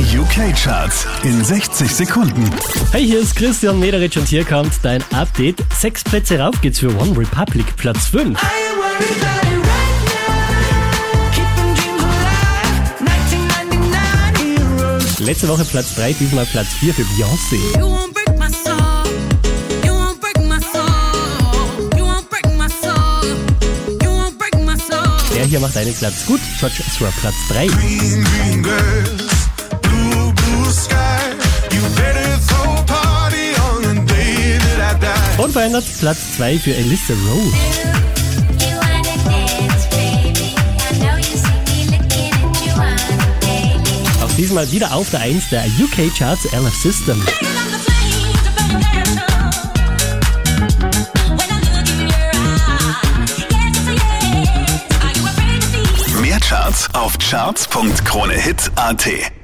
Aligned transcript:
Die 0.00 0.16
UK-Charts 0.16 1.06
in 1.24 1.44
60 1.44 1.94
Sekunden. 1.94 2.50
Hey, 2.90 3.04
hier 3.04 3.20
ist 3.20 3.36
Christian 3.36 3.78
Mederich 3.78 4.16
und 4.16 4.26
hier 4.26 4.46
kommt 4.46 4.72
dein 4.82 5.04
Update. 5.12 5.62
Sechs 5.78 6.02
Plätze 6.02 6.38
rauf 6.38 6.58
geht's 6.62 6.78
für 6.78 6.88
One 6.98 7.14
Republic, 7.18 7.76
Platz 7.76 8.06
5. 8.06 8.40
Letzte 15.18 15.48
Woche 15.48 15.66
Platz 15.66 15.94
3, 15.96 16.14
diesmal 16.14 16.46
Platz 16.46 16.68
4 16.78 16.94
für 16.94 17.02
Beyoncé. 17.02 17.58
Der 25.34 25.44
hier 25.44 25.60
macht 25.60 25.76
einen 25.76 25.94
Platz 25.94 26.24
gut. 26.24 26.40
George 26.58 26.82
Ezra, 26.88 27.12
Platz 27.20 27.34
3. 27.50 27.66
Green, 27.66 28.24
green 28.24 29.30
Unverändert 35.40 35.84
Platz 35.98 36.36
2 36.36 36.58
für 36.58 36.74
Alyssa 36.74 37.14
Rose. 37.14 37.56
Auch 44.22 44.32
diesmal 44.36 44.70
wieder 44.70 44.92
auf 44.92 45.08
der 45.08 45.20
1 45.20 45.48
der 45.48 45.64
UK 45.64 46.14
Charts 46.14 46.44
LF 46.52 46.74
System. 46.82 47.24
Mehr 56.20 56.40
Charts 56.40 56.86
auf 56.92 57.16
charts.kronehit.at. 57.18 59.39